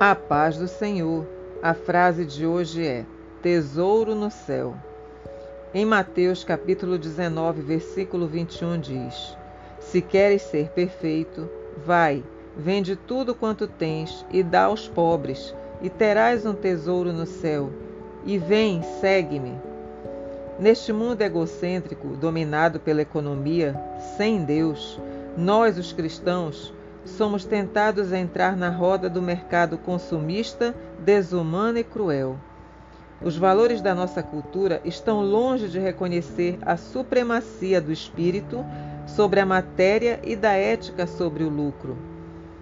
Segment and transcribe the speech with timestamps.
[0.00, 1.24] A paz do Senhor.
[1.62, 3.06] A frase de hoje é:
[3.40, 4.74] Tesouro no céu.
[5.72, 9.36] Em Mateus capítulo 19, versículo 21 diz:
[9.78, 11.48] Se queres ser perfeito,
[11.86, 12.24] vai,
[12.56, 17.70] vende tudo quanto tens e dá aos pobres, e terás um tesouro no céu.
[18.26, 19.56] E vem, segue-me.
[20.58, 23.80] Neste mundo egocêntrico, dominado pela economia,
[24.16, 25.00] sem Deus,
[25.36, 32.38] nós, os cristãos, somos tentados a entrar na roda do mercado consumista, desumano e cruel.
[33.22, 38.64] Os valores da nossa cultura estão longe de reconhecer a supremacia do espírito
[39.06, 41.96] sobre a matéria e da ética sobre o lucro.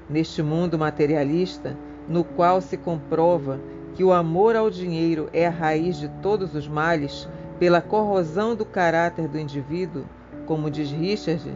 [0.08, 1.76] Neste mundo materialista,
[2.08, 3.60] no qual se comprova
[3.94, 7.28] que o amor ao dinheiro é a raiz de todos os males,
[7.58, 10.04] pela corrosão do caráter do indivíduo,
[10.46, 11.52] como diz Richard,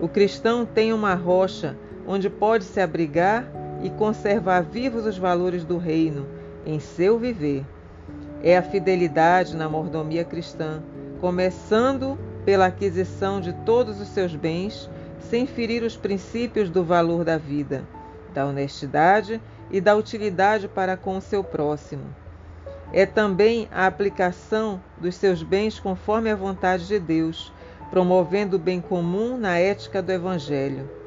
[0.00, 1.76] o cristão tem uma rocha
[2.06, 3.46] onde pode se abrigar
[3.82, 6.26] e conservar vivos os valores do reino
[6.64, 7.64] em seu viver.
[8.42, 10.82] É a fidelidade na mordomia cristã,
[11.20, 17.38] começando pela aquisição de todos os seus bens, sem ferir os princípios do valor da
[17.38, 17.84] vida,
[18.34, 22.04] da honestidade e da utilidade para com o seu próximo.
[22.92, 27.52] É também a aplicação dos seus bens conforme a vontade de Deus,
[27.90, 31.01] promovendo o bem comum na ética do Evangelho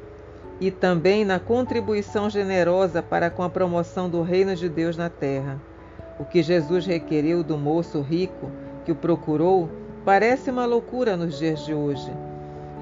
[0.60, 5.60] e também na contribuição generosa para com a promoção do reino de Deus na terra.
[6.18, 8.50] O que Jesus requeriu do moço rico
[8.84, 9.68] que o procurou
[10.04, 12.10] parece uma loucura nos dias de hoje.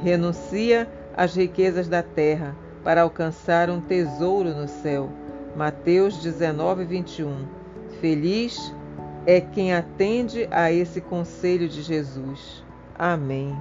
[0.03, 5.09] Renuncia às riquezas da terra para alcançar um tesouro no céu.
[5.57, 7.35] Mateus 19, 21.
[8.01, 8.73] Feliz
[9.27, 12.63] é quem atende a esse conselho de Jesus.
[12.97, 13.57] Amém.